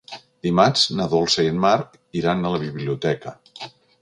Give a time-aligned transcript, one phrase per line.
[0.45, 3.37] Dimarts na Dolça i en Marc iran a la biblioteca.